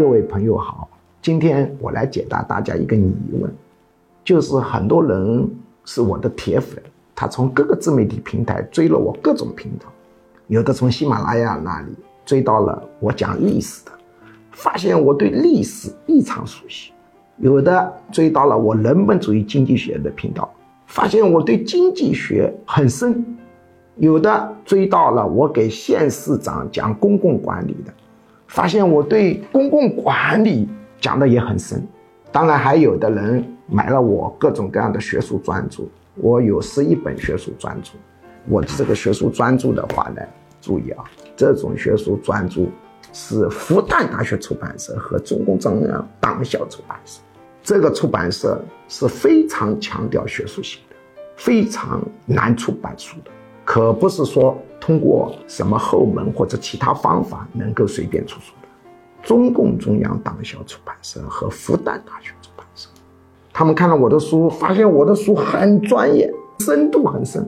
[0.00, 0.88] 各位朋友好，
[1.20, 3.52] 今天我来解答大家一个疑问，
[4.24, 5.46] 就是很多人
[5.84, 6.82] 是我的铁粉，
[7.14, 9.84] 他从各个自媒体平台追了我各种频道，
[10.46, 11.88] 有的从喜马拉雅那里
[12.24, 13.92] 追到了我讲历史的，
[14.52, 16.94] 发现我对历史异常熟悉；
[17.36, 20.50] 有的追到了我人本主义经济学的频道，
[20.86, 23.12] 发现我对经济学很深；
[23.96, 27.92] 有的追到了我给县市长讲公共管理的。
[28.50, 30.68] 发现我对公共管理
[31.00, 31.86] 讲的也很深，
[32.32, 35.84] 当然还有的人买了我各种各样的学术专著，
[36.16, 37.92] 我有十一本学术专著。
[38.48, 40.22] 我这个学术专著的话呢，
[40.60, 41.04] 注意啊，
[41.36, 42.62] 这种学术专著
[43.12, 47.20] 是复旦大学出版社和中共中央党校出版社，
[47.62, 50.96] 这个出版社是非常强调学术性的，
[51.36, 53.30] 非常难出版书的，
[53.70, 54.58] 可不是说。
[54.80, 58.68] 通过什么后门或者其他方法能够随便出书的？
[59.22, 62.88] 中共中央党校出版社和复旦大学出版社，
[63.52, 67.46] 他们看了我的书，发现我的书很专业，深度很深，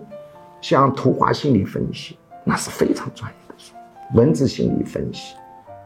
[0.61, 3.73] 像图画心理分析，那是非常专业的书；
[4.15, 5.35] 文字心理分析，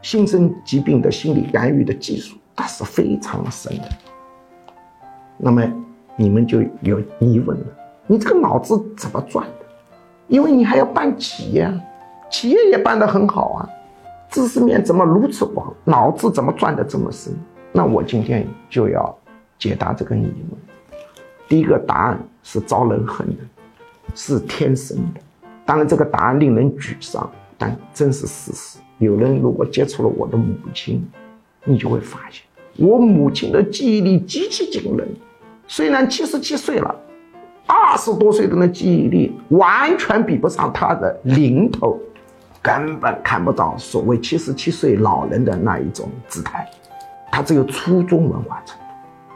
[0.02, 3.88] 新生疾病的心理干预的技术，那是非常深的。
[5.38, 5.62] 那么
[6.16, 7.66] 你们就有疑问了：
[8.08, 9.65] 你这个脑子怎么转的？
[10.28, 11.72] 因为你还要办企业，
[12.30, 13.68] 企业也办得很好啊，
[14.30, 17.32] 知识面怎么如此广，脑子怎么转得这么深？
[17.72, 19.16] 那我今天就要
[19.58, 20.60] 解答这个疑问。
[21.48, 23.42] 第一个答案是招人恨的，
[24.16, 25.20] 是天生的。
[25.64, 28.78] 当然，这个答案令人沮丧，但真是事实。
[28.98, 31.06] 有人如果接触了我的母亲，
[31.64, 32.42] 你就会发现，
[32.78, 35.06] 我母亲的记忆力极其惊人，
[35.68, 36.94] 虽然七十七岁了。
[37.96, 41.98] 十多岁的那记忆力完全比不上他的零头，
[42.62, 46.68] 根本看不到所谓七十七岁老人的那一种姿态。
[47.30, 48.84] 他只有初中文化程度，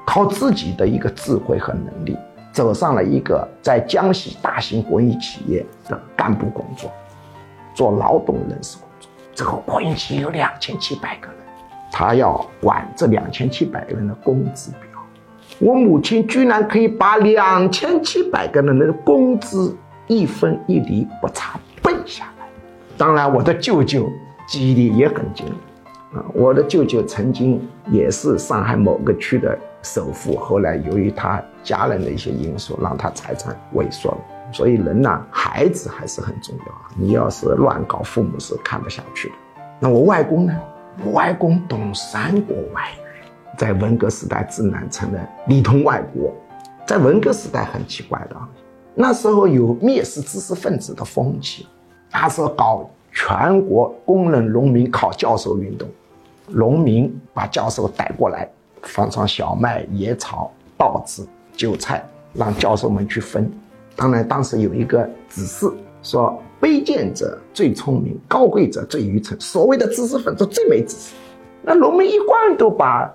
[0.06, 2.16] 靠自己的一个智慧和能力，
[2.53, 6.91] 走上了一个在江西大型国营企业的干部工作，
[7.75, 9.10] 做劳动人事工作。
[9.34, 11.37] 这个国营企业有两千七百个人，
[11.92, 14.90] 他要管这两千七百个人的工资表。
[15.60, 19.76] 我母亲居然可以把两千七百个人的工资
[20.06, 22.47] 一分一厘不差背下来。
[22.97, 24.09] 当然，我的舅舅
[24.48, 25.54] 记忆力也很惊人
[26.15, 26.25] 啊！
[26.32, 27.60] 我的舅舅曾经
[27.91, 34.19] 也是上海某个区的首富，后来由于他家人的一些因素，让他财产萎缩了。
[34.53, 36.88] 所以人呢，孩子还是很重要啊！
[36.97, 39.34] 你要是乱搞，父母是看不下去的。
[39.78, 40.56] 那我外公呢？
[41.04, 43.09] 我外公懂三国外语。
[43.59, 46.33] 在文革时代，自然成了里通外国。
[46.87, 48.37] 在文革时代很奇怪的，
[48.97, 51.66] 那时候有蔑视知识分子的风气，
[52.10, 55.89] 那时候搞全国工人农民考教授运动，
[56.49, 58.50] 农民把教授带过来，
[58.83, 61.25] 放上小麦、野草、稻子、
[61.56, 63.49] 韭菜，让教授们去分。
[63.94, 65.71] 当然，当时有一个指示
[66.03, 69.39] 说：卑贱者最聪明，高贵者最愚蠢。
[69.41, 71.15] 所谓的知识分子最没知识。
[71.62, 73.09] 那农民一贯都把。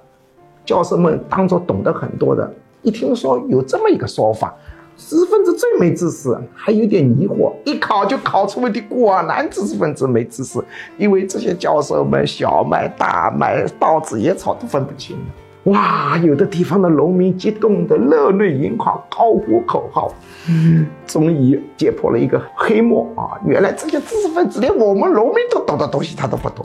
[0.65, 4.53] 教授们当做懂得很多的，一听说有这么一个说法，
[4.97, 10.59] 知识分子最没知识，还有点疑惑，一考就考出问题，果然知识分子没知识，
[10.97, 15.15] 因为这些教授们小麦、大麦、稻子、野草都分不清。
[15.65, 20.13] 哇，有的地方的农民激动的热泪盈眶，高呼口号，
[21.07, 23.33] 终于解破了一个黑幕啊！
[23.47, 26.63] 原来这些知识分子连我们农民都懂的东西，他都不懂。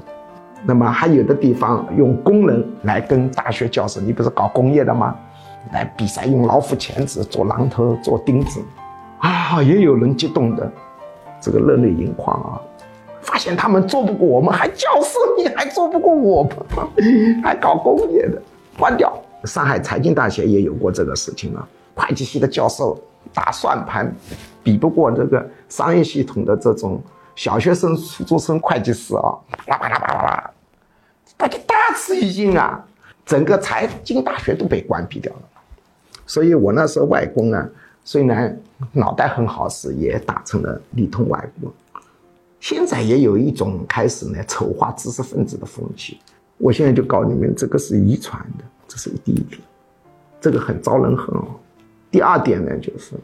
[0.63, 5.17] 那么还有的地方用工人来跟大学教授，你不是搞工业的吗？
[5.73, 8.61] 来比赛用老虎钳子做榔头、做钉子，
[9.19, 10.71] 啊，也有人激动的，
[11.41, 12.61] 这个热泪盈眶啊！
[13.21, 16.53] 发现他们做不过我们，还教授你还做不过我们，
[17.43, 18.41] 还搞工业的，
[18.79, 19.13] 关掉。
[19.45, 22.99] 上海财经大学也有过这个事情啊，会计系的教授
[23.33, 24.13] 打算盘，
[24.63, 27.01] 比不过这个商业系统的这种。
[27.41, 29.33] 小学生、初中生会计师啊，
[29.67, 30.51] 啦啦啦啦啦，
[31.39, 32.87] 大家大吃一惊啊！
[33.25, 35.43] 整个财经大学都被关闭掉了。
[36.27, 37.67] 所以我那时候外公啊，
[38.05, 38.55] 虽然
[38.93, 41.73] 脑袋很好使，也打成了里通外国。
[42.61, 46.21] 现在也有一种开始呢丑化知识分子的风气。
[46.59, 49.59] 我现在就告诉你们，这个是遗传的，这是第一点，
[50.43, 51.47] 这个很招人恨哦。
[52.11, 53.15] 第二点呢，就是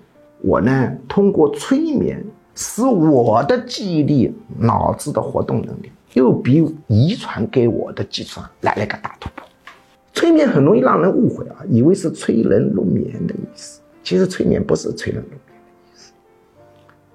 [0.41, 2.25] 我呢通过催眠。
[2.57, 9.47] 使我的记忆力、脑子的活动能力又比遗传给我的计算来了个大突破。
[10.15, 13.83] 催眠很容易让人误会啊，以为是催人入眠的意思。
[14.03, 15.53] 其实催眠不是催人入眠的
[15.93, 16.13] 意思。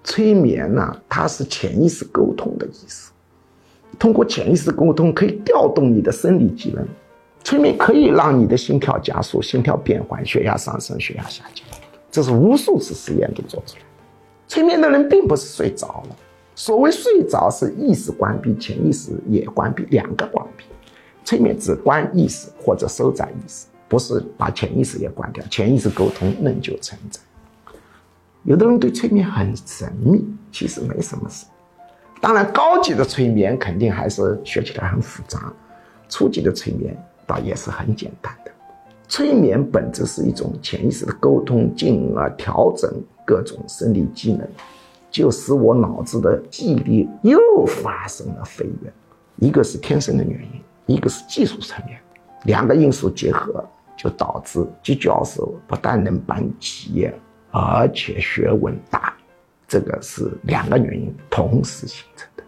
[0.04, 3.12] 催眠呢，它是潜意识沟通的意思。
[3.98, 6.86] 通过潜意识沟通，可以调动你的生理机能，
[7.44, 11.66] 催眠可以让你的心跳加速、心跳变缓、血压上升、血压下降，
[12.12, 13.84] 这是无数次实验都做出来。
[14.52, 16.16] 催眠的人并不是睡着了，
[16.56, 20.66] 所谓睡着是意识关闭、潜意识也关闭，两个关闭。
[21.24, 25.42] 催眠只关意识或者收窄意识，不是把潜意识也关掉。
[25.50, 27.22] 潜意识沟通仍旧存在。
[28.44, 30.22] 有的人对催眠很神秘，
[30.52, 31.46] 其实没什么事。
[32.20, 35.54] 当然，高级的催眠肯定还是学起来很复杂，
[36.10, 36.94] 初级的催眠
[37.26, 38.36] 倒也是很简单。
[39.12, 42.90] 催眠本质是一种潜意识的沟通，进而调整
[43.26, 44.48] 各种生理机能，
[45.10, 48.94] 就使我脑子的记忆力又发生了飞跃。
[49.36, 50.62] 一个是天生的原因。
[50.86, 52.00] 一个是技术层面，
[52.46, 53.62] 两个因素结合，
[53.98, 57.14] 就导致季教授不但能办企业，
[57.52, 59.14] 而且学问大，
[59.68, 62.41] 这个是两个原因同时形成的。